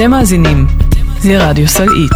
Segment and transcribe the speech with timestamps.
[0.00, 0.66] אתם מאזינים
[1.24, 2.10] לרדיו סלעית.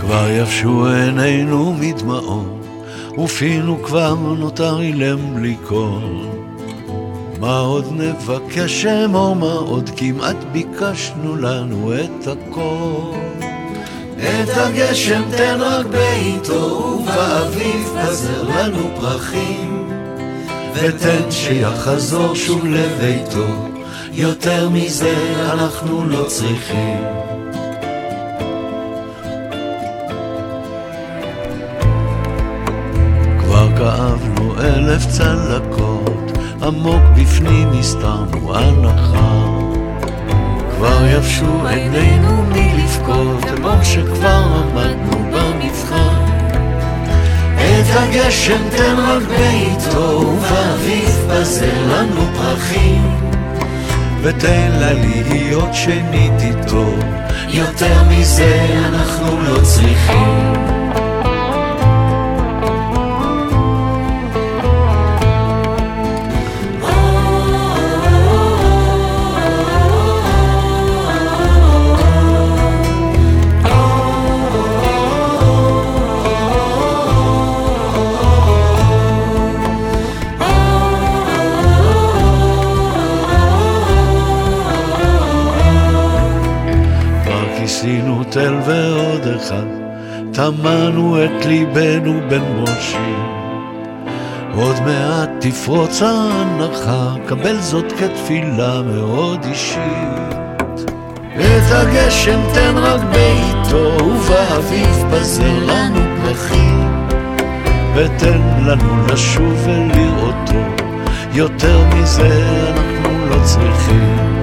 [0.00, 2.66] כבר יבשו עינינו מדמעות,
[3.18, 6.47] ופינו כבר נותר אילם בלי קול.
[7.40, 13.18] מה עוד נבקש אמור, מה עוד כמעט ביקשנו לנו את הכל.
[14.18, 19.88] את הגשם תן רק בעיתו, ובאביב פזר לנו פרחים.
[20.74, 23.68] ותן שיחזור שוב לביתו,
[24.12, 25.14] יותר מזה
[25.52, 27.04] אנחנו לא צריכים.
[33.38, 35.37] כבר כאבנו אלף צלקות,
[36.68, 39.58] עמוק בפנים הסתרנו הנחה.
[40.70, 46.24] כבר יבשו עינינו מלבכות, אמור שכבר עמדנו במבחן.
[47.54, 53.02] את הגשם תן רק בעיתו, ובאביב פזר לנו פרחים.
[54.22, 56.86] ותן לה להיות שנית איתו,
[57.48, 60.77] יותר מזה אנחנו לא צריכים.
[90.48, 93.24] טמנו את ליבנו בין מושים.
[94.54, 100.90] עוד מעט תפרוץ ההנחה, קבל זאת כתפילה מאוד אישית.
[101.36, 107.06] את הגשם תן רק בעיתו, ובאביב פזר לנו פרחים.
[107.94, 110.82] ותן לנו לשוב ולראותו,
[111.32, 114.37] יותר מזה אנחנו לא צריכים.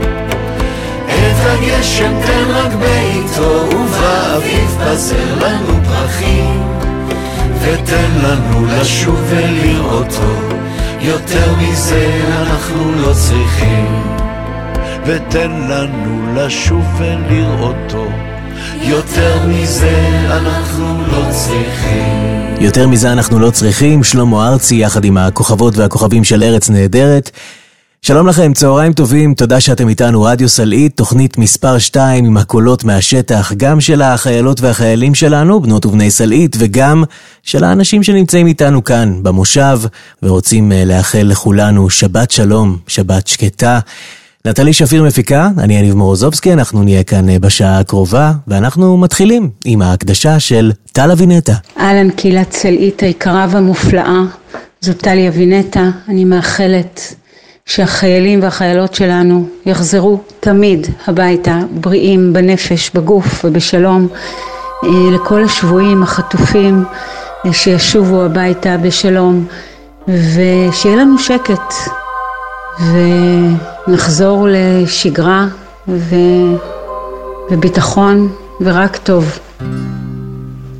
[1.26, 6.62] את הגשם תן רק בעיתו, ובאביב פזר לנו פרחים.
[7.62, 10.34] ותן לנו לשוב ולראותו,
[11.02, 14.16] יותר מזה אנחנו לא צריכים.
[15.06, 18.08] ותן לנו לשוב ולראותו,
[18.82, 22.56] יותר מזה אנחנו לא צריכים.
[22.60, 27.32] יותר מזה אנחנו לא צריכים, שלמה ארצי יחד עם הכוכבות והכוכבים של ארץ נהדרת.
[28.08, 33.52] שלום לכם, צהריים טובים, תודה שאתם איתנו, רדיו סלעית, תוכנית מספר 2 עם הקולות מהשטח,
[33.58, 37.04] גם של החיילות והחיילים שלנו, בנות ובני סלעית, וגם
[37.44, 39.80] של האנשים שנמצאים איתנו כאן, במושב,
[40.24, 43.80] ורוצים אה, לאחל לכולנו שבת שלום, שבת שקטה.
[44.46, 49.82] נטלי שפיר מפיקה, אני יניב מורוזובסקי, אנחנו נהיה כאן אה, בשעה הקרובה, ואנחנו מתחילים עם
[49.82, 51.54] ההקדשה של טל אבינטה.
[51.80, 54.22] אהלן קהילת סלעית היקרה והמופלאה,
[54.82, 57.16] זו טלי אבינטה, אני מאחלת
[57.66, 64.08] שהחיילים והחיילות שלנו יחזרו תמיד הביתה בריאים בנפש, בגוף ובשלום,
[64.84, 66.84] אה, לכל השבויים, החטופים,
[67.46, 69.46] אה, שישובו הביתה בשלום,
[70.08, 71.74] ושיהיה לנו שקט,
[73.88, 75.46] ונחזור לשגרה
[75.88, 76.16] ו...
[77.52, 78.30] וביטחון
[78.62, 79.40] ורק טוב.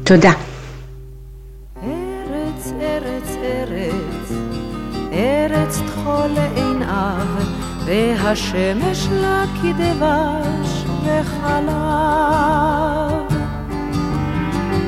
[0.04, 0.32] תודה.
[8.26, 11.76] והשמש לה כדבש וחלב.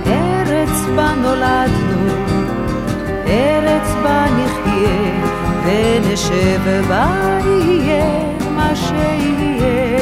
[0.05, 2.09] ארץ בה נולדנו,
[3.27, 5.11] ארץ בה נחיה,
[5.65, 8.05] ונשב בה יהיה
[8.55, 9.97] מה שיהיה.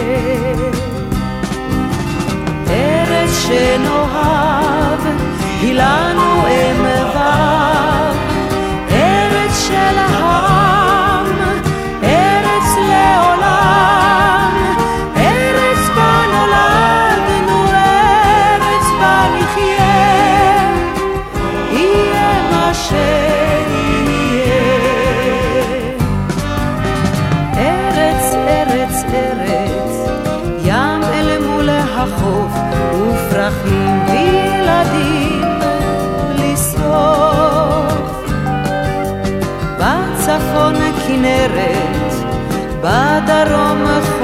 [2.69, 4.99] ארץ שנאהב,
[5.61, 6.85] היא לנו אם
[8.91, 10.64] ארץ של העם,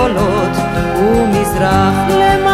[0.01, 0.57] חולות,
[0.97, 2.50] ומזרח למערב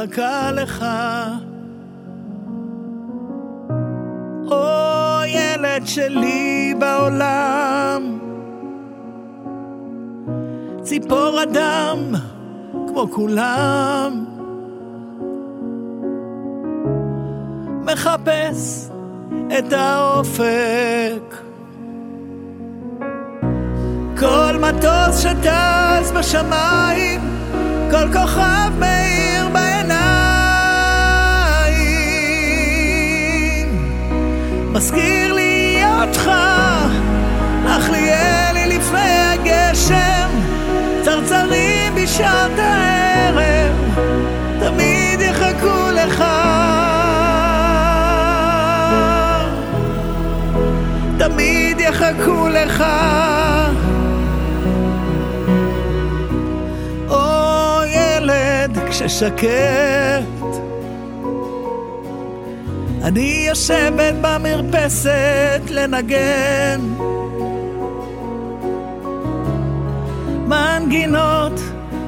[0.00, 0.84] מחכה לך.
[4.50, 8.18] או ילד שלי בעולם.
[10.82, 11.98] ציפור אדם
[12.88, 14.24] כמו כולם.
[17.84, 18.90] מחפש
[19.58, 21.36] את האופק.
[24.18, 27.20] כל מטוס שטס בשמיים,
[27.90, 29.19] כל כוכב מאיר
[34.80, 36.30] מזכיר לי אותך,
[37.66, 40.28] אך לי אלי לפני הגשם,
[41.02, 43.72] צרצרים בשעת הערב,
[44.60, 46.24] תמיד יחכו לך.
[51.18, 52.84] תמיד יחכו לך.
[57.08, 60.39] או ילד כששקט,
[63.10, 66.80] אני יושבת במרפסת לנגן
[70.46, 71.60] מנגינות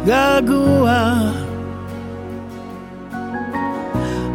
[0.06, 1.14] געגוע.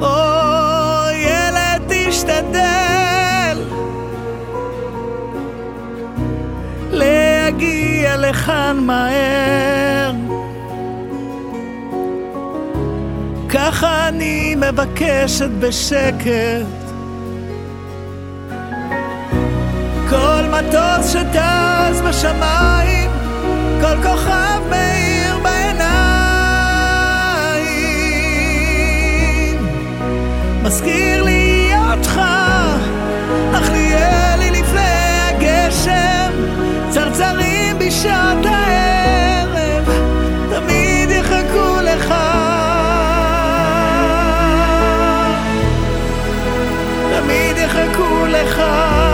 [0.01, 3.57] או ילד תשתדל
[6.91, 10.11] להגיע לכאן מהר.
[13.59, 16.65] ככה אני מבקשת בשקט.
[20.09, 23.11] כל מטוס שטס בשמיים,
[23.81, 25.87] כל כוכב מאיר בעיניים.
[30.63, 32.21] מזכיר לי אותך,
[33.53, 36.31] אך לי אלי לפני הגשם,
[36.89, 38.86] צרצרים בשעת הערב,
[48.27, 49.06] לך.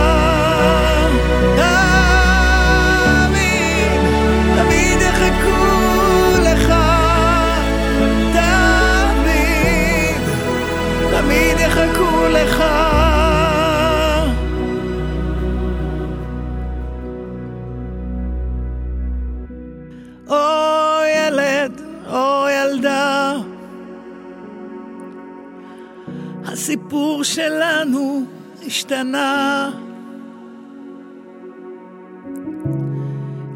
[28.94, 29.70] השתנה.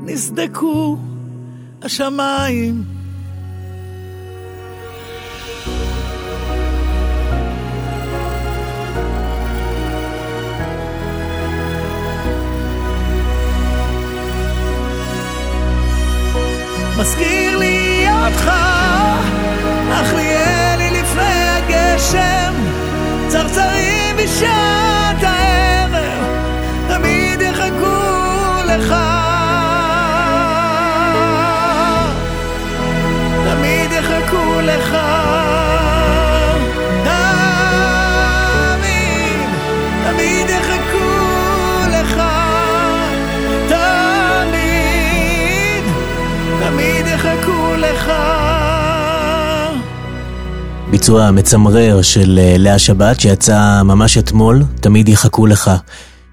[0.01, 0.97] נסדקו
[1.81, 2.83] השמיים.
[16.97, 18.51] מזכיר לי אותך,
[19.91, 22.53] אך לי אלי לפני הגשם,
[23.27, 24.96] צרצרים בשעת
[28.67, 28.95] לך.
[33.45, 34.97] תמיד יחכו לך.
[50.89, 55.71] ביצוע מצמרר של אה, לאה שבת שיצא ממש אתמול, תמיד יחכו לך.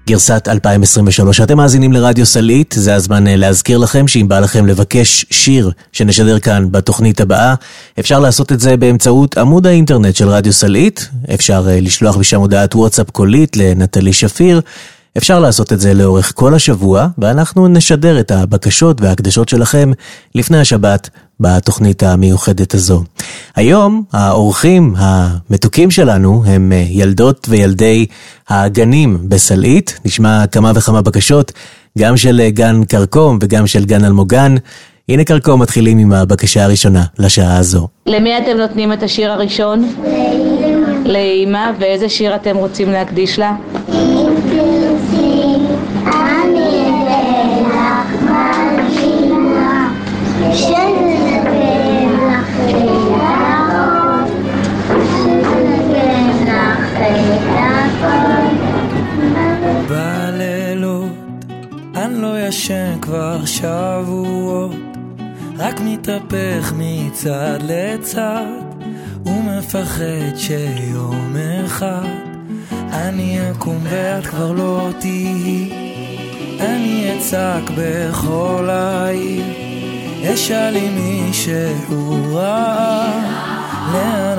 [0.07, 1.41] גרסת 2023.
[1.41, 6.39] אתם מאזינים לרדיו סלעית, זה הזמן אה, להזכיר לכם שאם בא לכם לבקש שיר שנשדר
[6.39, 7.55] כאן בתוכנית הבאה,
[7.99, 12.75] אפשר לעשות את זה באמצעות עמוד האינטרנט של רדיו סלעית, אפשר אה, לשלוח משם הודעת
[12.75, 14.61] וואטסאפ קולית לנטלי שפיר.
[15.17, 19.91] אפשר לעשות את זה לאורך כל השבוע, ואנחנו נשדר את הבקשות וההקדשות שלכם
[20.35, 23.03] לפני השבת בתוכנית המיוחדת הזו.
[23.55, 28.05] היום האורחים המתוקים שלנו הם אה, ילדות וילדי
[28.49, 29.99] הגנים בסלעית.
[30.05, 31.51] נשמע כמה וכמה בקשות,
[31.97, 34.55] גם של אה, גן כרכום וגם של גן אלמוגן.
[35.09, 37.87] הנה כרכום מתחילים עם הבקשה הראשונה לשעה הזו.
[38.05, 39.91] למי אתם נותנים את השיר הראשון?
[40.03, 40.85] לאמא.
[41.05, 43.55] לאמא, ואיזה שיר אתם רוצים להקדיש לה?
[43.87, 44.35] בלילות
[62.47, 64.75] ישן כבר שבועות.
[65.57, 68.45] רק מתהפך מצד לצד
[69.25, 71.35] ומפחד שיום
[71.65, 72.07] אחד
[72.91, 75.71] אני אקום ואת כבר לא תהיי.
[76.59, 79.43] אני אצעק בכל העיר
[80.33, 83.05] אשאל לי מישהו רע
[83.93, 84.37] לאן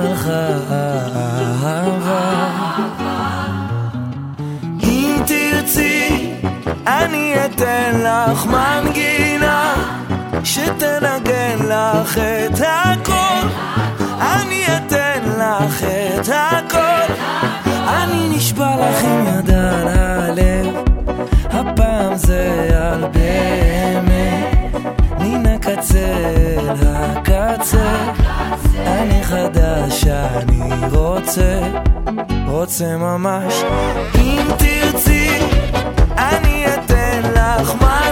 [0.69, 2.47] האהבה?
[4.83, 6.26] אם תרצי
[6.87, 9.73] אני אתן לך מנגינה
[10.43, 13.47] שתנגן לך את הכל.
[14.21, 17.13] אני אתן לך את הכל.
[17.87, 20.75] אני נשבע לך עם יד על הלב.
[21.49, 24.16] הפעם זה על באמת
[25.77, 28.13] מן הקצה.
[28.75, 31.59] אני חדש, אני רוצה,
[32.47, 33.63] רוצה ממש.
[34.15, 35.39] אם תרצי,
[36.17, 38.06] אני אתן לך מנגינה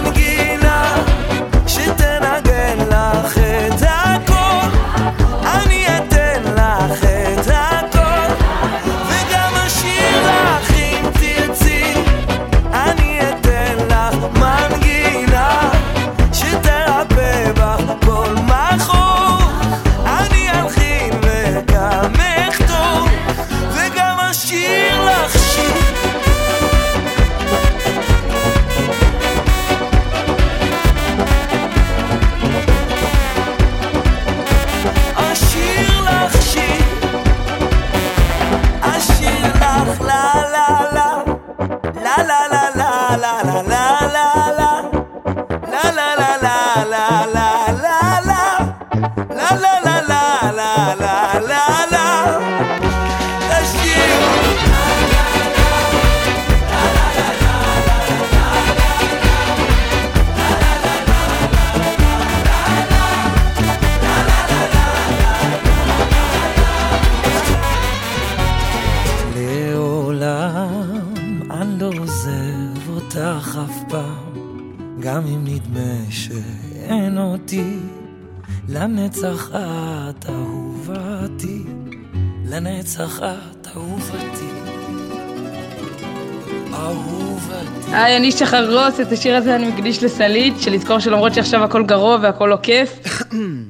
[88.16, 92.56] אני שחרוס, את השיר הזה אני מקדיש לסלית, שלזכור שלמרות שעכשיו הכל גרוע והכל לא
[92.62, 92.98] כיף,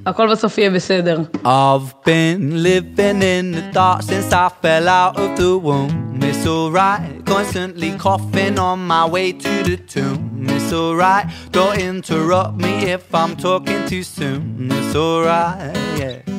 [0.06, 1.20] הכל בסוף יהיה בסדר.
[1.44, 6.20] I've been living in the dark since I fell out of the womb.
[6.22, 10.46] It's alright, constantly coughing on my way to the tomb.
[10.54, 14.42] It's alright, don't interrupt me if I'm talking too soon.
[14.78, 16.35] It's alright, yeah.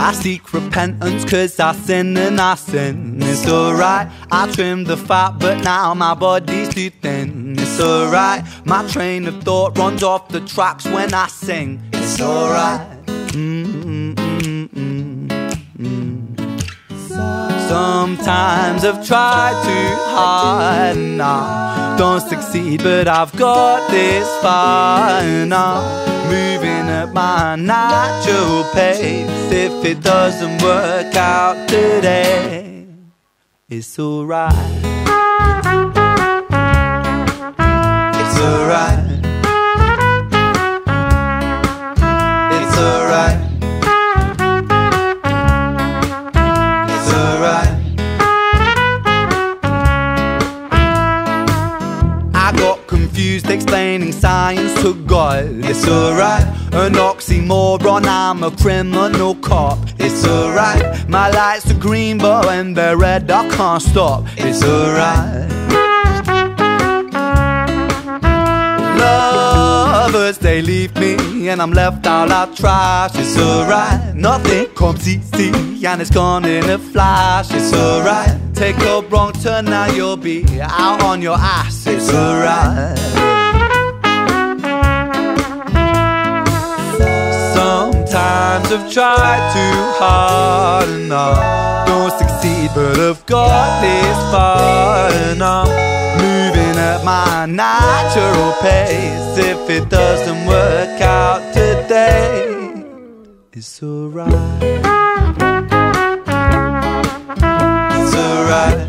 [0.00, 3.18] I seek repentance cause I sin and I sin.
[3.20, 7.56] It's alright, I trimmed the fat but now my body's too thin.
[7.58, 11.82] It's alright, my train of thought runs off the tracks when I sing.
[11.92, 12.86] It's alright.
[13.06, 13.88] Mm-hmm.
[17.68, 20.96] Sometimes I've tried too hard
[21.98, 29.28] don't succeed, but I've got this far and I'm moving at my natural pace.
[29.50, 32.86] If it doesn't work out today,
[33.68, 34.54] it's alright.
[38.14, 39.07] It's alright.
[53.98, 55.44] Explaining science to God.
[55.64, 59.76] It's alright, an oxymoron, I'm a criminal cop.
[59.98, 64.24] It's alright, my lights are green, but when they're red, I can't stop.
[64.36, 65.50] It's alright.
[69.00, 73.10] Lovers, they leave me, and I'm left out like trash.
[73.16, 75.50] It's alright, nothing comes easy,
[75.84, 77.48] and it's gone in a flash.
[77.50, 81.84] It's alright, take a wrong turn, now you'll be out on your ass.
[81.88, 83.57] It's alright.
[88.10, 95.42] Sometimes I've tried too hard and I don't succeed, but I've got this far and
[95.42, 95.68] I'm
[96.16, 99.36] moving at my natural pace.
[99.36, 102.82] If it doesn't work out today,
[103.52, 104.32] it's alright.
[107.92, 108.87] It's alright.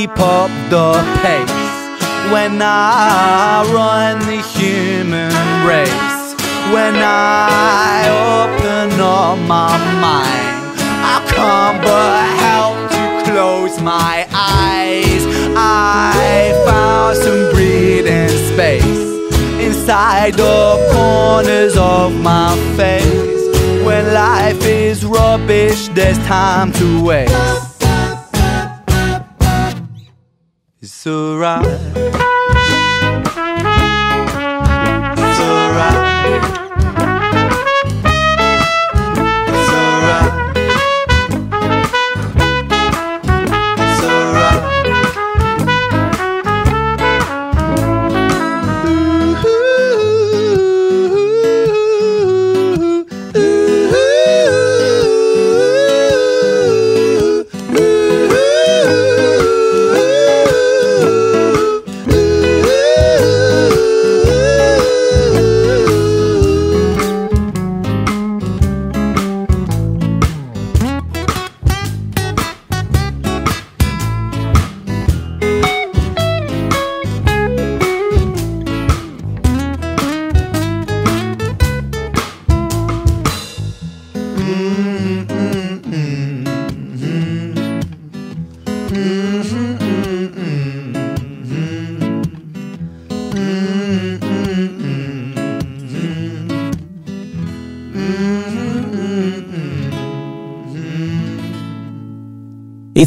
[0.00, 5.30] Keep up the pace when I run the human
[5.68, 6.34] race.
[6.72, 15.22] When I open up my mind, I can't but help to close my eyes.
[15.54, 19.02] I found some breathing space
[19.66, 20.62] inside the
[20.94, 23.84] corners of my face.
[23.84, 27.69] When life is rubbish, there's time to waste.
[30.82, 32.09] It's alright.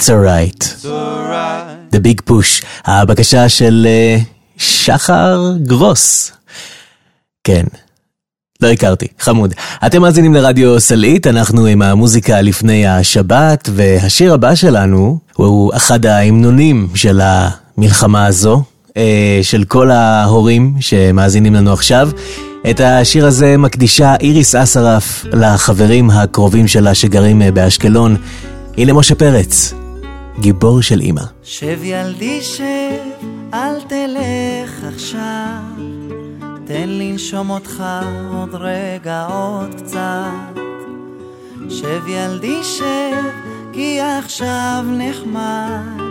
[0.04, 0.64] It's alright.
[1.92, 4.18] The Big Push, הבקשה של אה,
[4.58, 6.32] שחר גרוס.
[7.44, 7.64] כן,
[8.62, 9.54] לא הכרתי, חמוד.
[9.86, 16.88] אתם מאזינים לרדיו סלעית, אנחנו עם המוזיקה לפני השבת, והשיר הבא שלנו הוא אחד ההמנונים
[16.96, 18.64] של המלחמה הזו,
[18.98, 22.10] אה, של כל ההורים שמאזינים לנו עכשיו.
[22.70, 28.16] את השיר הזה מקדישה איריס אסרף לחברים הקרובים שלה שגרים אה, באשקלון.
[28.78, 29.74] הנה משה פרץ,
[30.40, 31.22] גיבור של אימא.
[31.44, 35.62] שב ילדי שב, אל תלך עכשיו,
[36.66, 37.84] תן לנשום אותך
[38.34, 40.60] עוד רגע עוד קצת.
[41.70, 43.24] שב ילדי שב,
[43.74, 46.02] כי עכשיו נחמד,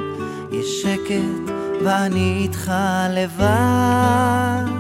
[0.53, 1.53] יש שקט
[1.85, 2.73] ואני איתך
[3.11, 4.73] לבד.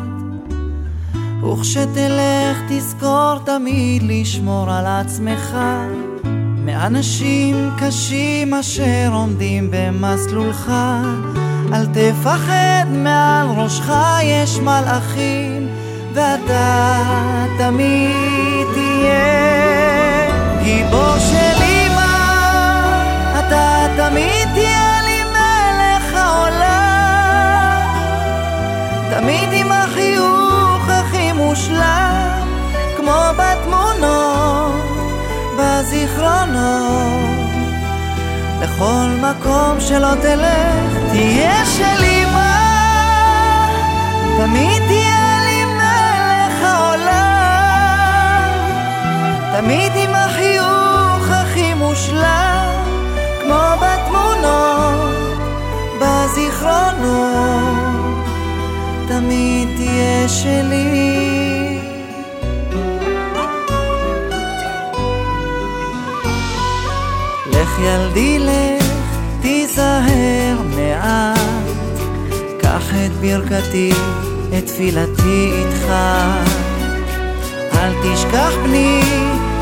[1.52, 5.56] וכשתלך תזכור תמיד לשמור על עצמך
[6.64, 10.72] מאנשים קשים אשר עומדים במסלולך.
[11.72, 15.68] אל תפחד מעל ראשך יש מלאכים
[16.14, 17.02] ואתה
[17.58, 19.62] תמיד תהיה.
[20.62, 22.16] גיבור של אמא
[23.38, 27.92] אתה תמיד תהיה לי מלך העולם.
[29.10, 32.48] תמיד עם החיוך הכי מושלם
[32.96, 34.81] כמו בתמונות
[35.62, 37.52] בזיכרונות
[38.62, 42.52] לכל מקום שלא תלך תהיה של אמא.
[44.38, 48.50] תמיד תהיה לי מלך העולם.
[49.52, 52.84] תמיד עם החיוך הכי מושלם
[53.42, 55.38] כמו בתמונות
[56.00, 57.32] בזיכרונות.
[59.08, 61.41] תמיד תהיה שלי
[67.72, 68.86] לך ילדי לך,
[69.40, 71.38] תיזהר מעט,
[72.60, 73.92] קח את ברכתי
[74.58, 75.92] את תפילתי איתך.
[77.74, 79.02] אל תשכח בני,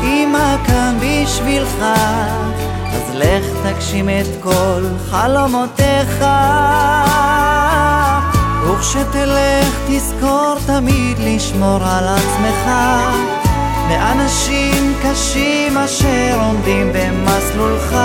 [0.03, 1.75] אמא כאן בשבילך,
[2.93, 6.25] אז לך תגשים את כל חלומותיך.
[8.67, 12.71] וכשתלך תזכור תמיד לשמור על עצמך
[13.89, 17.95] מאנשים קשים אשר עומדים במסלולך.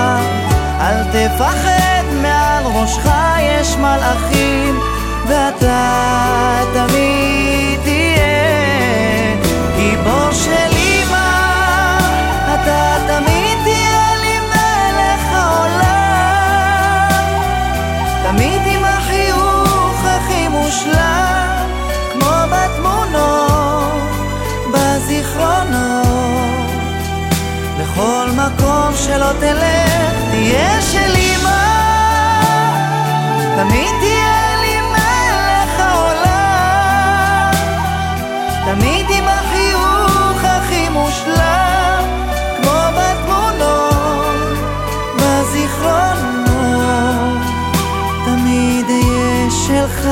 [0.80, 3.08] אל תפחד מעל ראשך
[3.40, 4.78] יש מלאכים
[5.28, 9.36] ואתה תמיד תהיה
[9.76, 10.65] גיבור של
[28.96, 31.66] שלא תלך תהיה של אמא
[33.56, 37.50] תמיד תהיה לי מלך העולם.
[38.64, 42.04] תמיד עם החיוך הכי מושלם
[42.56, 44.58] כמו בתמונות
[45.16, 46.46] בזיכרונות.
[48.24, 50.06] תמיד אהיה שלך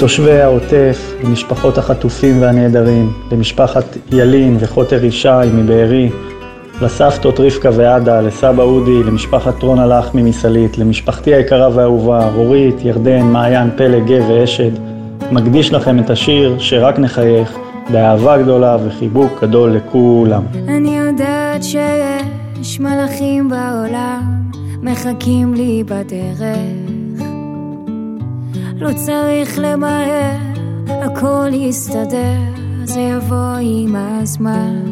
[0.00, 6.10] לתושבי העוטף, למשפחות החטופים והנעדרים, למשפחת ילין וחוטר ישי מבארי,
[6.82, 13.70] לסבתות רבקה ועדה, לסבא אודי, למשפחת רונה לחמי מסלית, למשפחתי היקרה והאהובה, רורית, ירדן, מעיין,
[13.76, 14.70] פלג, גב ואשד,
[15.32, 17.56] מקדיש לכם את השיר שרק נחייך,
[17.92, 20.42] באהבה גדולה וחיבוק גדול לכולם.
[20.68, 24.22] אני יודעת שיש מלאכים בעולם
[24.82, 26.40] מחכים לי בדרך
[28.80, 30.36] לא צריך למהר,
[30.88, 32.38] הכל יסתדר,
[32.84, 34.84] זה יבוא עם הזמן.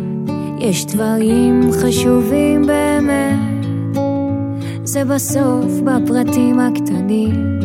[0.58, 3.66] יש דברים חשובים באמת,
[4.84, 7.60] זה בסוף בפרטים הקטנים.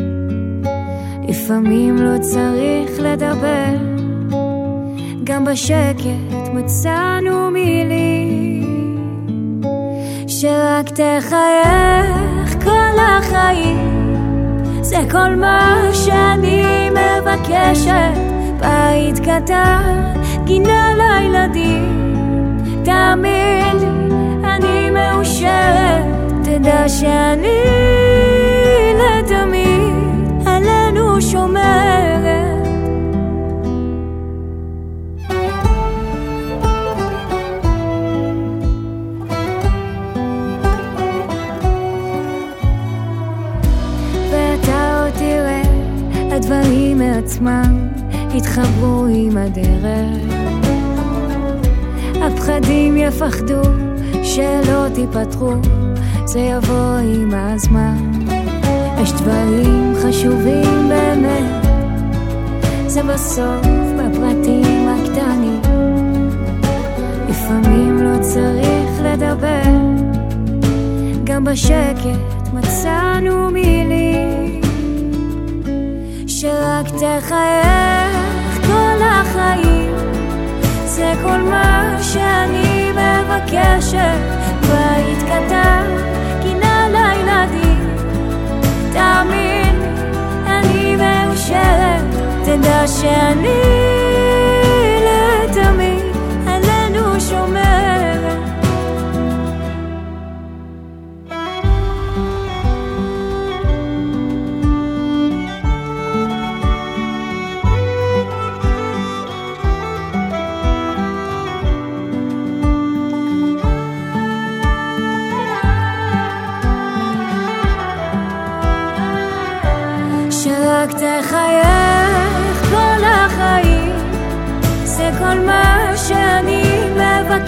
[1.28, 3.76] לפעמים לא צריך לדבר,
[5.24, 8.64] גם בשקט מצאנו מילים
[10.28, 13.93] שרק תחייך כל החיים.
[14.84, 18.18] זה כל מה שאני מבקשת,
[18.60, 22.18] בית קטן, גינה לילדים.
[22.84, 23.86] תאמין לי,
[24.44, 26.06] אני מאושרת,
[26.44, 27.64] תדע שאני
[29.00, 32.13] לתמיד עלינו שומרת.
[47.24, 47.88] הדברים מעצמם
[48.38, 50.34] יתחברו עם הדרך.
[52.22, 53.62] הפחדים יפחדו
[54.24, 55.54] שלא תיפתחו,
[56.26, 57.98] זה יבוא עם הזמן.
[59.02, 61.66] יש דברים חשובים באמת,
[62.88, 63.66] זה בסוף
[63.98, 65.62] בפרטים הקטנים.
[67.30, 69.72] לפעמים לא צריך לדבר,
[71.24, 74.43] גם בשקט מצאנו מילים
[76.44, 79.96] שרק תחייך כל החיים.
[80.86, 84.20] זה כל מה שאני מבקשת,
[84.62, 85.86] בית קטן,
[86.42, 87.96] גינה לילדים.
[88.94, 89.82] תאמין
[90.46, 92.06] אני מאושרת,
[92.46, 94.03] תדע שאני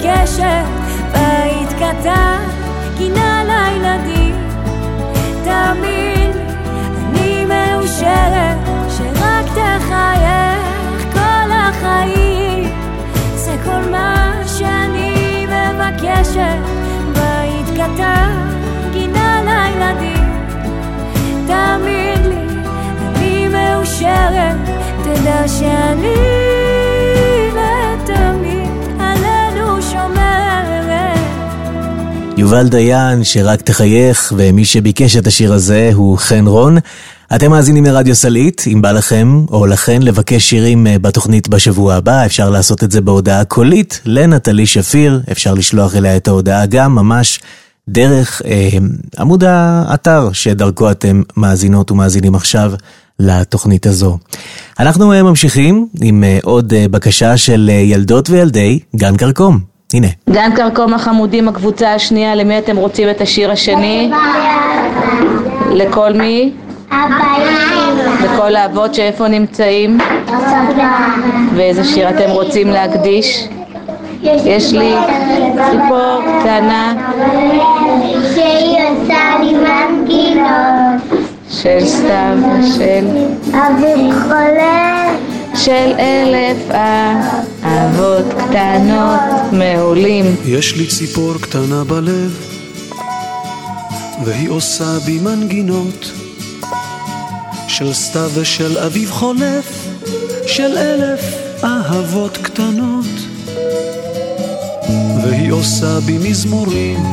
[0.05, 0.65] מבקשת
[1.11, 2.39] בית קטן,
[2.97, 4.35] גינה לילדים
[5.43, 6.31] תאמין
[6.97, 8.57] אני מאושרת
[8.89, 12.69] שרק תחייך כל החיים
[13.35, 14.61] זה כל מה ש...
[15.95, 16.59] מבקשת
[17.13, 18.31] בית קטן,
[18.93, 20.23] גינה לילדים.
[21.47, 22.35] תאמין לי,
[22.99, 24.55] אני מאושרת,
[25.03, 26.44] תדע שאני
[32.45, 36.77] יובל דיין, שרק תחייך, ומי שביקש את השיר הזה הוא חן רון.
[37.35, 42.25] אתם מאזינים לרדיו סלעית, אם בא לכם או לכן לבקש שירים אה, בתוכנית בשבוע הבא,
[42.25, 47.39] אפשר לעשות את זה בהודעה קולית לנטלי שפיר, אפשר לשלוח אליה את ההודעה גם ממש
[47.89, 48.69] דרך אה,
[49.19, 52.73] עמוד האתר שדרכו אתם מאזינות ומאזינים עכשיו
[53.19, 54.17] לתוכנית הזו.
[54.79, 59.74] אנחנו אה, ממשיכים עם אה, עוד בקשה של ילדות וילדי גן כרכום.
[59.93, 60.07] הנה.
[60.29, 64.11] גן כרכום החמודים, הקבוצה השנייה, למי אתם רוצים את השיר השני?
[65.71, 66.51] לכל מי?
[68.23, 69.97] לכל האבות שאיפה נמצאים?
[71.55, 73.47] ואיזה שיר אתם רוצים להקדיש?
[74.23, 74.93] יש לי
[75.71, 76.93] ציפור קטנה
[78.35, 81.01] שהיא עושה לי מנגינות
[81.49, 83.05] של סתיו ושל
[83.51, 85.09] אביב חולה
[85.55, 86.57] של אלף
[87.63, 90.35] אהבות קטנות מעולים.
[90.45, 92.47] יש לי ציפור קטנה בלב,
[94.25, 96.11] והיא עושה בי מנגינות
[97.67, 99.87] של סתיו ושל אביב חולף,
[100.47, 101.21] של אלף
[101.63, 103.05] אהבות קטנות.
[105.23, 107.03] והיא עושה בי מזמורים,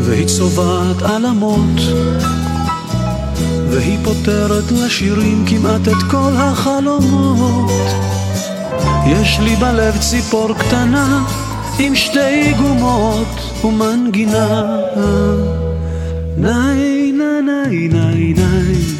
[0.00, 1.80] והיא צובעת עלמות,
[3.70, 7.70] והיא פותרת לשירים כמעט את כל החלומות.
[9.06, 11.24] יש לי בלב ציפור קטנה
[11.78, 14.76] עם שתי גומות ומנגינה.
[16.36, 18.99] ניי ניי ניי ניי ניי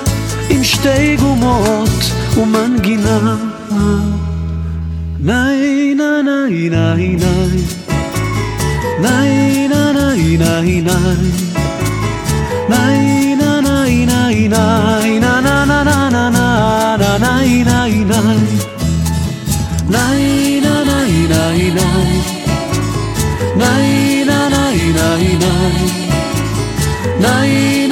[0.51, 1.89] עם שתי גומות
[2.37, 3.35] ומנגינה.
[5.19, 7.15] ניי ניי ניי ניי
[9.01, 10.77] ניי ניי ניי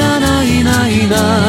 [0.05, 1.48] ניי ניי נה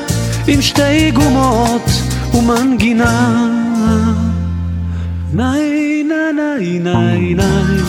[0.53, 1.89] עם שתי גומות
[2.33, 3.47] ומנגינה.
[5.33, 7.81] ניי ניי ניי ניי ניי.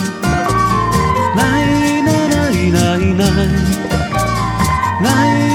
[1.35, 3.13] ניי ניי
[5.01, 5.52] ניי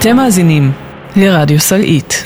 [0.00, 0.72] אתם מאזינים
[1.16, 2.24] לרדיו סלעית.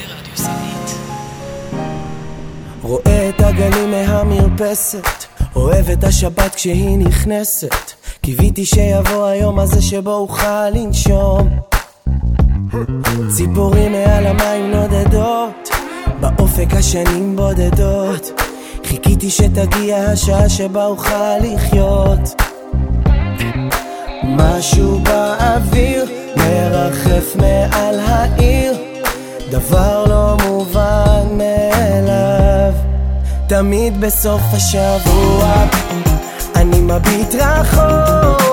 [2.82, 5.24] רואה את הגלים מהמרפסת,
[5.56, 7.74] אוהב את השבת כשהיא נכנסת.
[8.20, 11.48] קיוויתי שיבוא היום הזה שבו אוכל לנשום.
[13.37, 15.68] ציפורים מעל המים נודדות,
[16.20, 18.40] באופק השנים בודדות.
[18.84, 22.42] חיכיתי שתגיע השעה שבה אוכל לחיות.
[24.26, 26.04] משהו באוויר
[26.37, 28.74] מרחף מעל העיר.
[29.50, 32.72] דבר לא מובן מאליו.
[33.46, 35.54] תמיד בסוף השבוע
[36.56, 38.44] אני מביט רחוק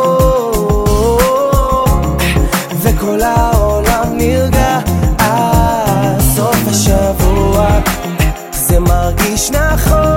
[2.81, 4.79] וכל העולם נרגע.
[6.35, 7.67] סוף השבוע
[8.51, 10.11] זה מרגיש נכון.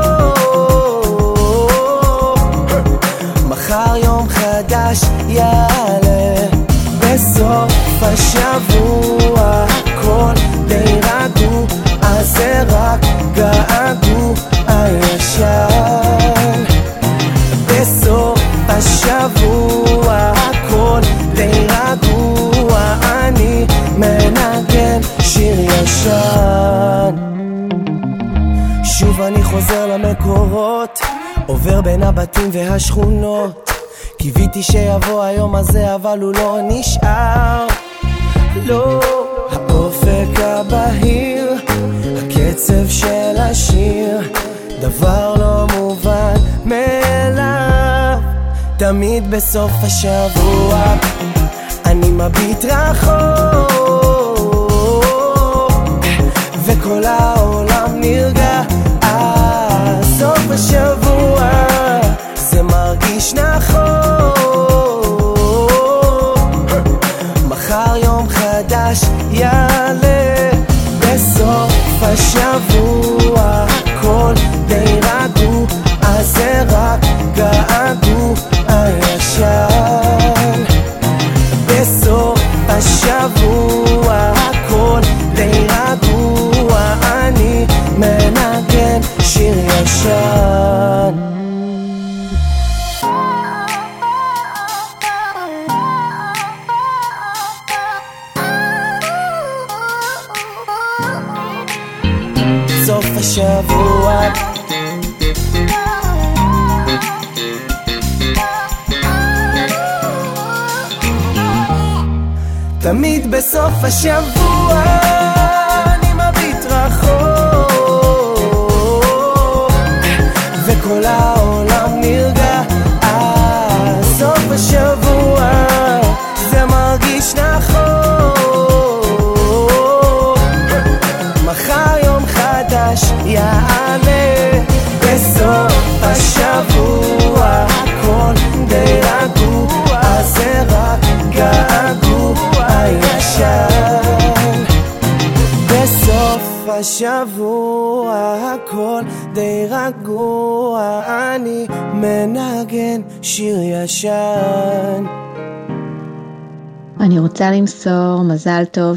[3.48, 4.23] מחר יום
[4.85, 6.47] חדש יעלה.
[7.01, 10.33] בסוף השבוע הכל
[10.68, 11.66] די רגוע
[12.03, 13.01] אז זה רק
[13.35, 14.35] געגוע
[15.03, 16.64] ישן
[17.66, 21.01] בסוף השבוע הכל
[21.35, 23.66] די רגוע אני
[23.97, 27.14] מנגן שיר ישן.
[28.85, 30.99] שוב אני חוזר למקורות
[31.47, 33.70] עובר בין הבתים והשכונות
[34.24, 37.66] קיוויתי שיבוא היום הזה אבל הוא לא נשאר.
[38.64, 39.00] לא
[39.52, 41.54] האופק הבהיר
[42.18, 44.32] הקצב של השיר
[44.80, 46.34] דבר לא מובן
[46.64, 48.18] מאליו.
[48.76, 50.94] תמיד בסוף השבוע
[51.84, 54.04] אני מביט רחוק
[56.64, 58.62] וכל העולם נרגע.
[60.18, 61.03] סוף השבוע
[63.14, 63.85] מרגיש נכון.
[67.48, 69.00] מחר יום חדש
[69.31, 70.03] יעלה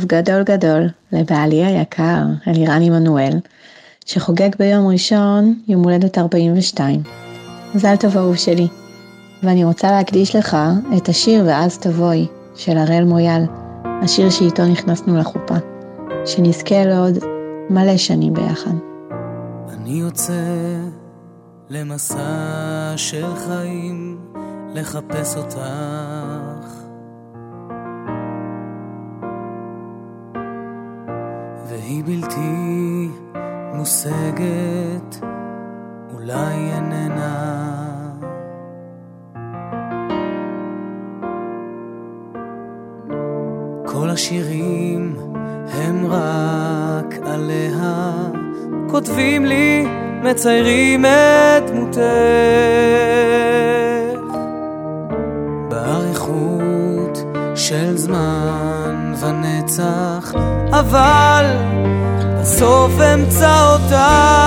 [0.08, 3.40] גדול גדול לבעלי היקר, אלירן עמנואל,
[4.06, 7.04] שחוגג ביום ראשון יום הולדת 42.
[7.76, 8.68] מזל טוב אהוב שלי.
[9.44, 10.58] ואני רוצה להקדיש לך
[10.98, 13.44] את השיר ואז תבואי של הראל מויאל,
[14.04, 15.56] השיר שאיתו נכנסנו לחופה.
[16.26, 17.18] שנזכה לעוד
[17.70, 18.72] מלא שנים ביחד.
[19.70, 20.34] אני יוצא
[21.70, 24.20] למסע של חיים
[24.74, 25.58] לחפש אותך
[31.88, 33.10] והיא בלתי
[33.74, 35.26] מושגת,
[36.14, 37.58] אולי איננה.
[43.86, 45.16] כל השירים
[45.72, 48.12] הם רק עליה,
[48.90, 49.86] כותבים לי,
[50.24, 52.02] מציירים את דמותך.
[55.70, 57.24] באריכות
[57.56, 60.34] של זמן ונצח,
[60.72, 61.77] אבל
[62.48, 64.47] בסוף אמצא אותך.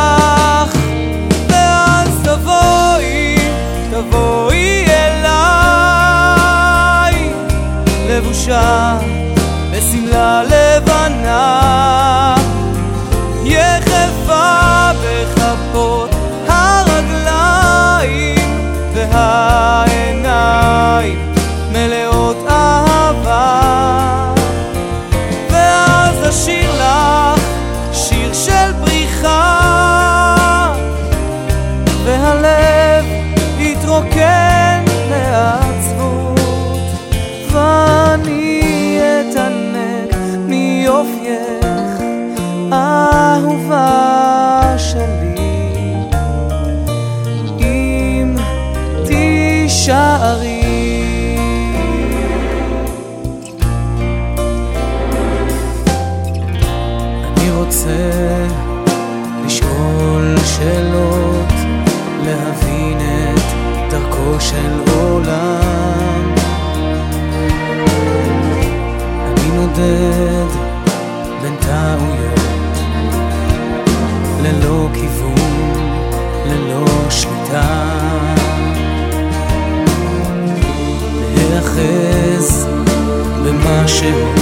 [84.01, 84.35] במשהו,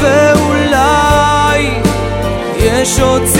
[0.00, 1.70] ואולי
[2.58, 3.37] יש עוד סיכוי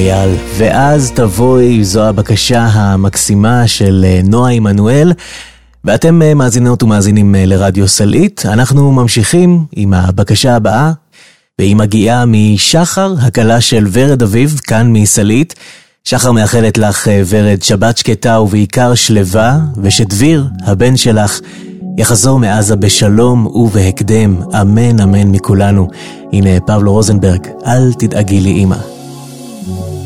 [0.00, 5.12] מויאל, ואז תבואי, זו הבקשה המקסימה של אה, נועה עמנואל.
[5.84, 8.42] ואתם אה, מאזינות ומאזינים אה, לרדיו סלעית.
[8.46, 10.92] אנחנו ממשיכים עם הבקשה הבאה,
[11.58, 15.54] והיא מגיעה משחר, הכלה של ורד אביב, כאן מסלעית.
[16.04, 21.40] שחר מאחלת לך, ורד, שבת שקטה ובעיקר שלווה, ושדביר, הבן שלך,
[21.98, 25.88] יחזור מעזה בשלום ובהקדם, אמן אמן מכולנו.
[26.32, 28.99] הנה פבלו רוזנברג, אל תדאגי לי אמא.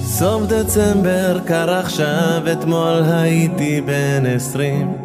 [0.04, 4.96] סוף דצמבר קר עכשיו, אתמול הייתי בן עשרים.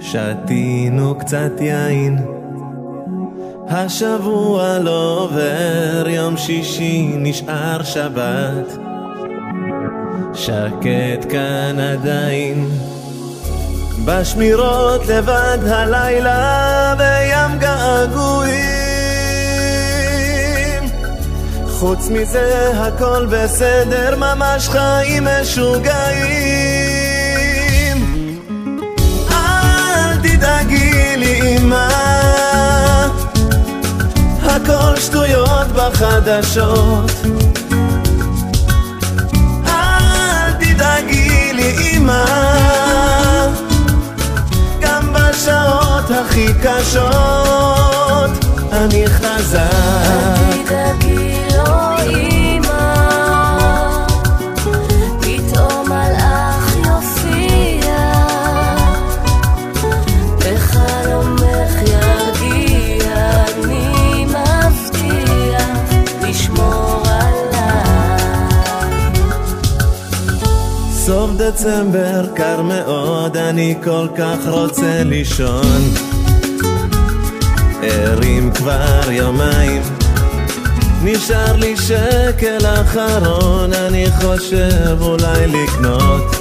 [0.00, 2.18] שתינו קצת יין.
[3.68, 8.78] השבוע לא עובר, יום שישי נשאר שבת.
[10.34, 12.68] שקט כאן עדיין.
[14.04, 18.87] בשמירות לבד הלילה בים געגועים.
[21.78, 26.38] חוץ מזה הכל בסדר, ממש חיים משוגעים.
[29.30, 31.88] אל תדאגי לי אמא,
[34.42, 37.10] הכל שטויות בחדשות.
[39.66, 42.24] אל תדאגי לי אמא,
[44.80, 48.30] גם בשעות הכי קשות
[48.72, 49.60] אני חזק.
[50.66, 51.47] תדאגי
[71.38, 75.80] דצמבר קר מאוד, אני כל כך רוצה לישון.
[77.82, 79.82] ערים כבר יומיים,
[81.02, 86.36] נשאר לי שקל אחרון, אני חושב אולי לקנות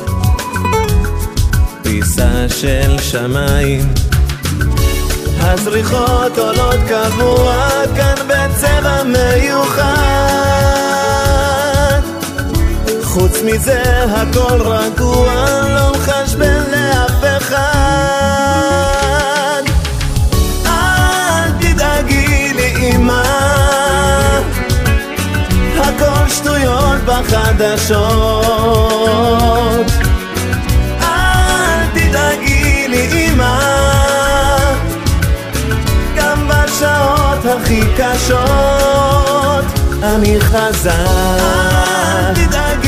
[1.84, 3.94] פיסה של שמיים.
[5.40, 10.77] הזריחות עולות קבוע כאן בצבע מיוחד
[13.20, 13.84] חוץ מזה
[14.16, 15.34] הכל רגוע,
[15.70, 17.58] לא מחשבן לאף אחד.
[20.66, 23.24] אל תדאגי לי לאמא,
[25.78, 27.98] הכל שטויות בחדשות.
[31.02, 33.60] אל תדאגי לי לאמא,
[36.16, 39.66] גם בשעות הכי קשות,
[40.04, 40.92] אני חזק.
[42.18, 42.87] אל תדאגי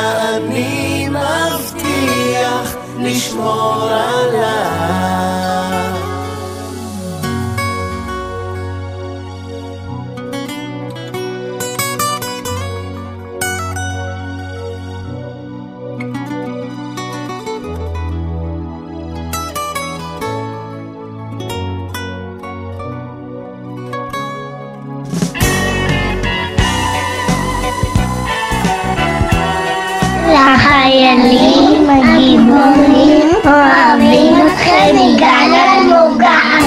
[0.00, 4.69] אני מבטיח לשמור עליו
[34.88, 36.62] ונגען על מוגען.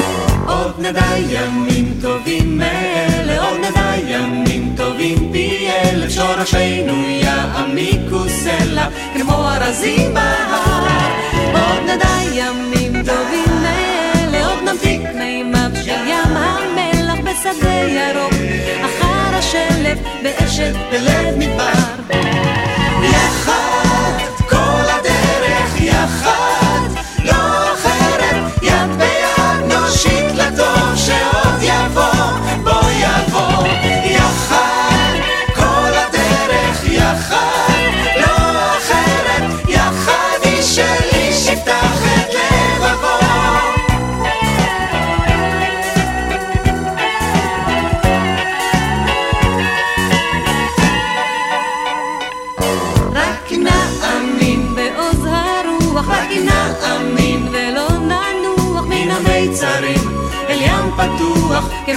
[0.48, 9.50] עוד נדע ימים טובים מאלה, עוד נדע ימים טובים פי אלף, שורשינו יעמיקו סלע, כמו
[9.50, 10.88] ארזים בהר.
[11.54, 18.34] עוד נדע ימים טובים מאלה, עוד נמתיק מימיו של ים המלח בשדה ירוק,
[18.86, 22.14] אחר השלף, באשת בלב מדבר.
[23.04, 24.18] יחד
[24.50, 26.43] כל הדרך, יחד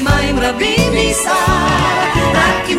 [0.01, 2.76] כמים רבים נסער, רק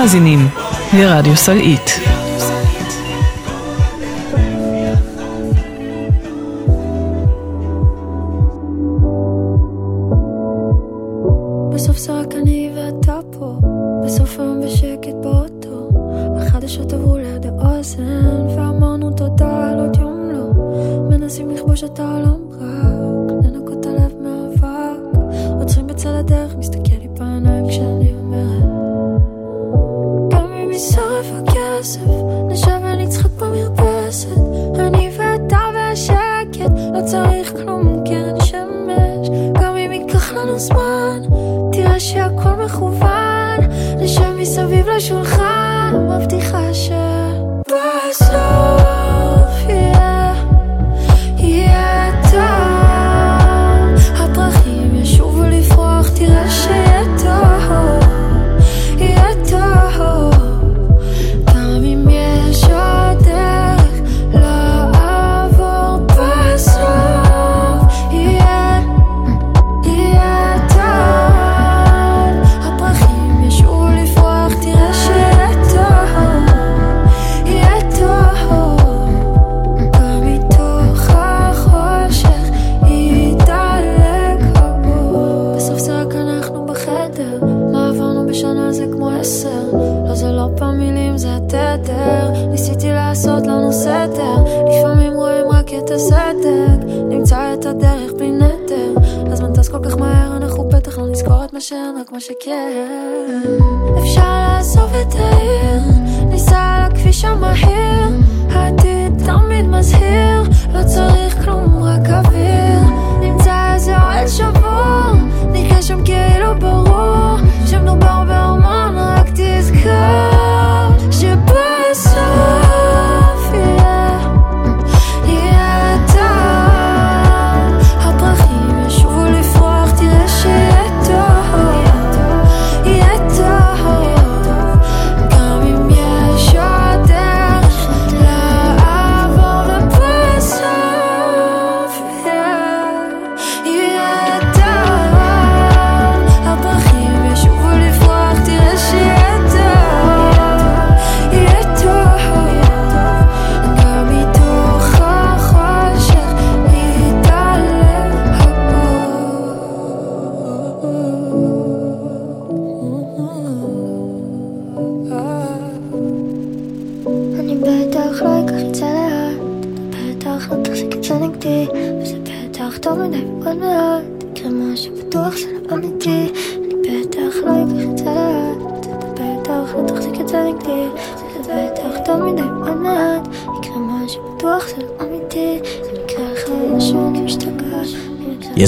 [0.00, 0.48] מאזינים
[0.92, 2.09] לרדיו סלעית.
[45.00, 45.39] 说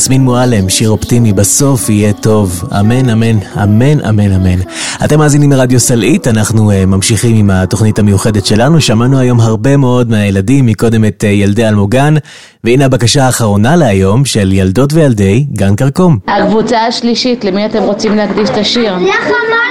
[0.03, 2.65] יסמין מועלם, שיר אופטימי, בסוף יהיה טוב.
[2.81, 4.61] אמן, אמן, אמן, אמן, אמן.
[5.05, 8.81] אתם מאזינים לרדיו סלעית, אנחנו uh, ממשיכים עם התוכנית המיוחדת שלנו.
[8.81, 12.15] שמענו היום הרבה מאוד מהילדים, מקודם את uh, ילדי אלמוגן,
[12.65, 16.19] והנה הבקשה האחרונה להיום של ילדות וילדי גן כרכום.
[16.29, 18.95] הקבוצה השלישית, למי אתם רוצים להקדיש את השיר?
[18.95, 19.05] לחמל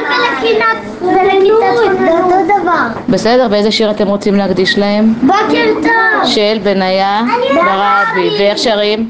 [0.10, 2.88] ולקינת ולכיתת זה אותו דבר.
[3.10, 5.14] בסדר, ואיזה שיר אתם רוצים להקדיש להם?
[5.22, 6.26] בוקר טוב.
[6.26, 7.22] של בניה
[7.56, 8.30] ברבי.
[8.40, 9.10] ואיך שרים?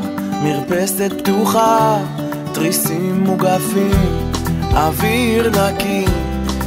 [0.43, 1.97] מרפסת פתוחה,
[2.53, 4.31] תריסים מוגפים,
[4.73, 6.05] אוויר נקי,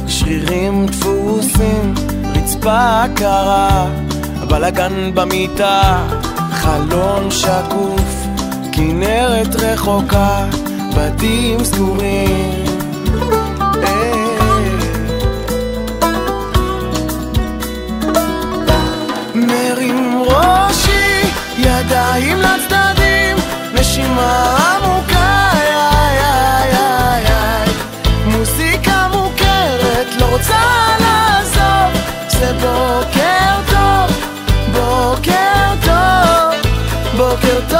[0.07, 1.93] שרירים דפוסים,
[2.35, 3.87] רצפה קרה,
[4.49, 6.07] בלאגן במיטה,
[6.51, 8.25] חלון שקוף,
[8.71, 10.45] כנרת רחוקה,
[10.97, 12.65] בתים סגורים.
[13.83, 14.11] אה,
[19.35, 21.21] מרים ראשי,
[21.57, 22.94] ידיים לצדדים,
[23.95, 27.69] נשימה עמוקה, איי, איי, איי, איי.
[28.25, 30.59] מוזיקה מוכרת, לא רוצה
[30.99, 34.17] לעזוב, זה בוקר טוב,
[34.73, 36.71] בוקר טוב,
[37.17, 37.79] בוקר טוב.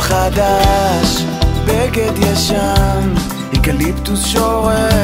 [0.00, 1.22] חדש,
[1.66, 3.14] בגד ישן,
[3.54, 4.97] אקליפטוס שורק,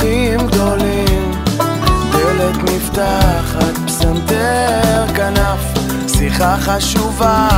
[0.00, 1.30] חיוכים גדולים,
[2.12, 5.60] דלת נפתחת, פסנתר כנף,
[6.08, 7.48] שיחה חשובה,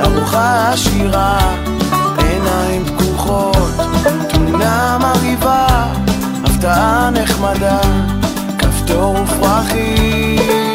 [0.00, 1.54] ארוחה עשירה,
[2.18, 3.74] עיניים פקוחות,
[4.28, 5.66] תמונה מרהיבה,
[6.44, 7.80] הפתעה נחמדה,
[8.58, 10.65] כפתור ופרחים.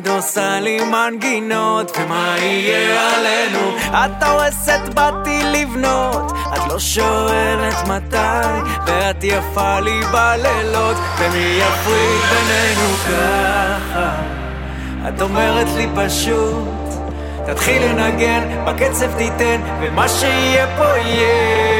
[0.00, 3.76] תמיד עושה לי מנגינות, ומה יהיה עלינו?
[3.90, 12.96] את הורסת באתי לבנות, את לא שואלת מתי, ואת יפה לי בלילות, ומי יפריד בינינו
[13.08, 14.10] ככה?
[15.08, 16.68] את אומרת לי פשוט,
[17.46, 21.77] תתחיל לנגן, בקצב תיתן, ומה שיהיה פה יהיה.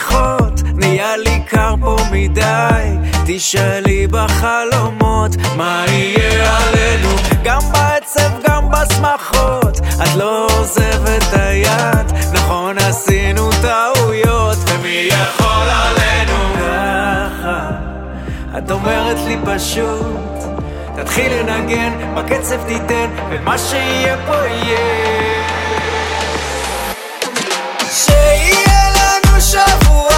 [0.00, 2.96] בדיחות, נהיה לי קר פה מדי,
[3.26, 7.08] תשאלי בחלומות, מה יהיה עלינו?
[7.44, 16.54] גם בעצב, גם בשמחות, את לא עוזבת היד, נכון עשינו טעויות, ומי יכול עלינו?
[16.54, 17.70] ככה,
[18.58, 20.44] את אומרת לי פשוט,
[20.96, 25.69] תתחיל לנגן, בקצב תיתן, ומה שיהיה פה יהיה.
[29.50, 30.09] chavo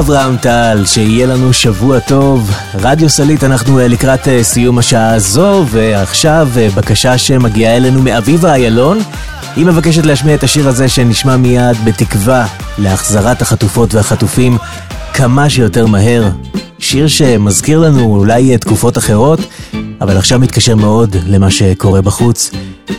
[0.00, 2.50] אברהם טל, שיהיה לנו שבוע טוב.
[2.74, 8.54] רדיו סלית, אנחנו אה, לקראת אה, סיום השעה הזו, ועכשיו אה, בקשה שמגיעה אלינו מאביבה
[8.54, 8.98] איילון.
[9.56, 12.46] היא מבקשת להשמיע את השיר הזה שנשמע מיד בתקווה
[12.78, 14.58] להחזרת החטופות והחטופים
[15.14, 16.30] כמה שיותר מהר.
[16.78, 19.40] שיר שמזכיר לנו אולי תקופות אחרות,
[20.00, 22.50] אבל עכשיו מתקשר מאוד למה שקורה בחוץ.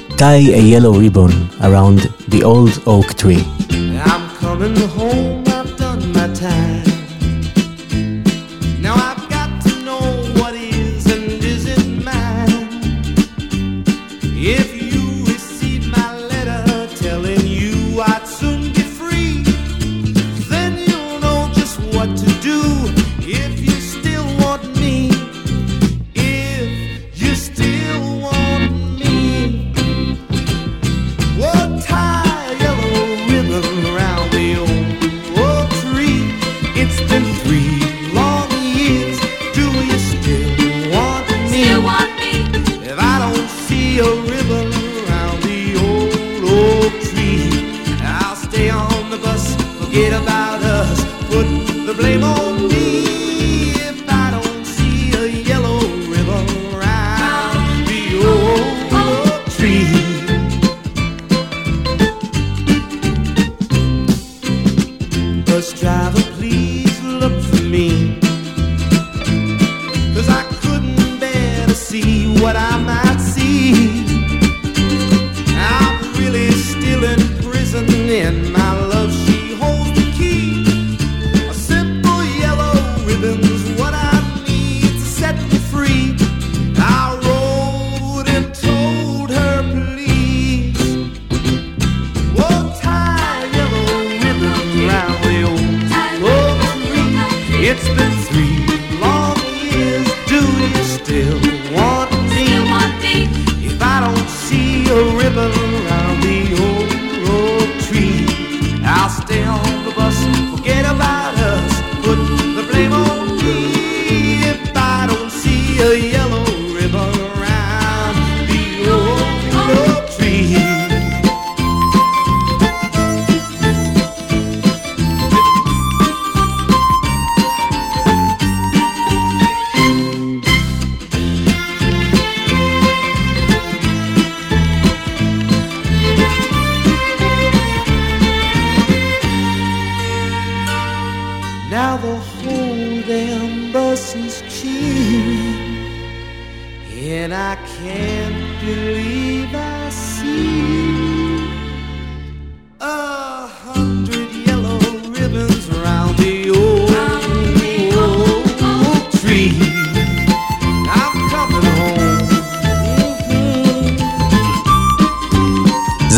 [0.09, 1.31] Tie a yellow ribbon
[1.61, 1.99] around
[2.31, 3.43] the old oak tree.
[4.05, 5.30] I'm coming home.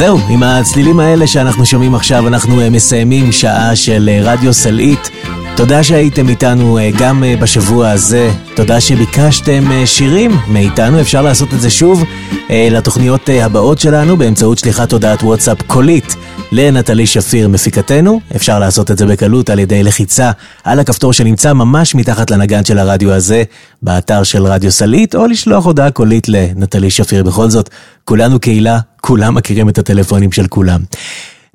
[0.06, 5.10] זהו, עם הצלילים האלה שאנחנו שומעים עכשיו, אנחנו אה, מסיימים שעה של אה, רדיו סלעית.
[5.56, 11.70] תודה שהייתם איתנו אה, גם בשבוע הזה, תודה שביקשתם שירים מאיתנו, אפשר לעשות את זה
[11.70, 12.04] שוב
[12.49, 16.16] לתוכניות הבאות שלנו באמצעות שליחת הודעת וואטסאפ קולית
[16.56, 20.32] לנטלי שפיר מפיקתנו, אפשר לעשות את זה בקלות על ידי לחיצה
[20.64, 23.43] על הכפתור שנמצא ממש מתחת לנגן של הרדיו הזה,
[23.82, 27.24] באתר של רדיו סלעית, או לשלוח הודעה קולית לנטלי שפיר.
[27.24, 27.70] בכל זאת,
[28.04, 30.82] כולנו קהילה, כולם מכירים את הטלפונים של כולם.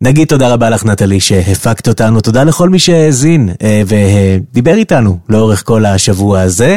[0.01, 5.63] נגיד תודה רבה לך נטלי שהפקת אותנו, תודה לכל מי שהאזין אה, ודיבר איתנו לאורך
[5.67, 6.77] כל השבוע הזה.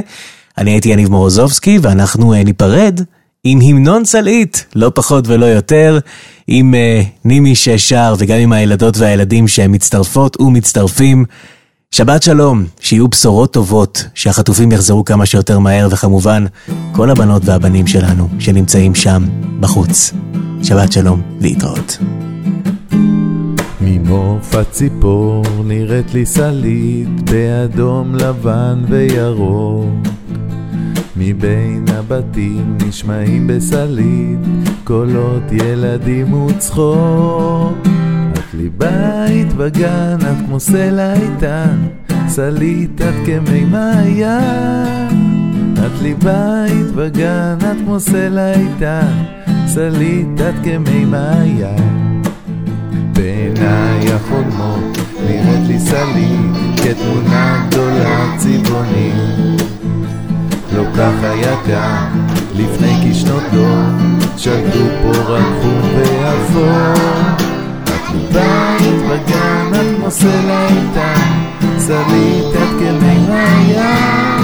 [0.57, 3.01] אני הייתי יניב מורוזובסקי ואנחנו אה, ניפרד
[3.43, 5.99] עם המנון סלעית, לא פחות ולא יותר,
[6.47, 11.25] עם אה, נימי ששר וגם עם הילדות והילדים שהם מצטרפות ומצטרפים.
[11.91, 16.45] שבת שלום, שיהיו בשורות טובות, שהחטופים יחזרו כמה שיותר מהר, וכמובן,
[16.91, 19.23] כל הבנות והבנים שלנו שנמצאים שם,
[19.59, 20.13] בחוץ.
[20.63, 21.97] שבת שלום, להתראות.
[23.81, 30.07] ממעוף הציפור נראית לי סלית באדום, לבן וירוק.
[31.24, 34.39] מבין הבתים נשמעים בסלית
[34.84, 37.78] קולות ילדים וצחוק.
[38.34, 41.78] את לי בית בגן, את כמו סלע איתן,
[42.28, 45.07] סלית את כמי מעיין.
[45.74, 49.13] את לי בית בגן, את כמו סלע איתן,
[49.67, 52.22] סלית את כמי מעיין.
[53.13, 59.61] בעיניי החולמות נראית לי סלית כתמונה גדולה צבעונית.
[60.82, 62.25] לא כך היה כאן
[62.55, 63.77] לפני כשנות דור,
[64.38, 66.93] שלטו פה רקחו ואפור.
[67.84, 71.32] את מבית בגן, את כמו סלע איתן,
[71.77, 74.43] סלית את כמי מעיין.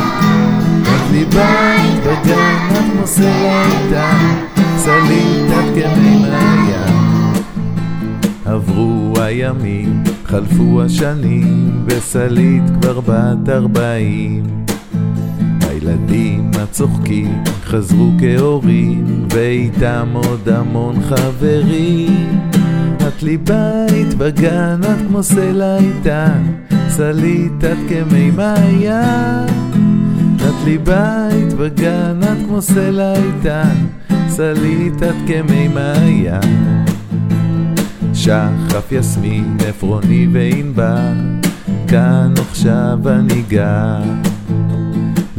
[0.84, 4.36] את בית בגן, את כמו סלע איתן,
[4.78, 7.34] סלית את כמי מעיין.
[8.46, 14.67] עברו הימים, חלפו השנים, וסלית כבר בת ארבעים.
[15.88, 22.40] הילדים הצוחקים חזרו כהורים, ואיתם עוד המון חברים.
[23.08, 26.44] את לי בית בגן, את כמו סלע איתן,
[26.90, 29.46] סלית את כמי מעיין.
[30.36, 33.76] את לי בית בגן, את כמו סלע איתן,
[34.28, 36.86] סלית את כמי מעיין.
[38.14, 41.14] שחף יסמין, עפרוני וענבר,
[41.88, 44.02] כאן עכשיו אני גר.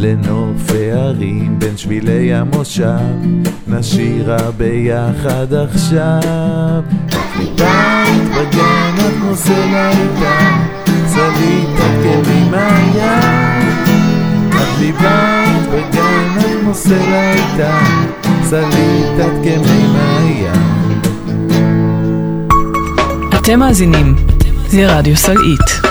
[0.00, 3.16] לנוף הערים בין שבילי המושב,
[3.68, 6.82] נשירה ביחד עכשיו.
[7.36, 10.52] בית בגן את כמו סלע איתן,
[11.06, 13.68] סלית את כמי מעיין.
[14.48, 18.06] את לי בית בגן את כמו סלע איתן,
[18.42, 21.00] סלית את כמי מעיין.
[23.38, 24.14] אתם מאזינים
[24.72, 25.87] לרדיו סלעית.